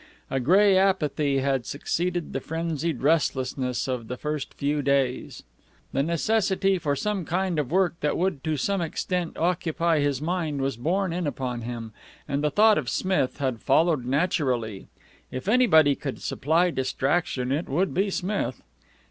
A 0.31 0.39
gray 0.39 0.75
apathy 0.79 1.41
had 1.41 1.67
succeeded 1.67 2.33
the 2.33 2.39
frenzied 2.39 3.03
restlessness 3.03 3.87
of 3.87 4.07
the 4.07 4.17
first 4.17 4.55
few 4.55 4.81
days. 4.81 5.43
The 5.91 6.01
necessity 6.01 6.79
for 6.79 6.95
some 6.95 7.23
kind 7.23 7.59
of 7.59 7.69
work 7.71 7.99
that 7.99 8.17
would 8.17 8.43
to 8.45 8.57
some 8.57 8.81
extent 8.81 9.37
occupy 9.37 9.99
his 9.99 10.19
mind 10.19 10.59
was 10.59 10.75
borne 10.75 11.13
in 11.13 11.27
upon 11.27 11.61
him, 11.61 11.93
and 12.27 12.43
the 12.43 12.49
thought 12.49 12.79
of 12.79 12.89
Smith 12.89 13.37
had 13.37 13.61
followed 13.61 14.03
naturally. 14.03 14.87
If 15.29 15.47
anybody 15.47 15.93
could 15.93 16.19
supply 16.19 16.71
distraction, 16.71 17.51
it 17.51 17.69
would 17.69 17.93
be 17.93 18.09
Smith. 18.09 18.63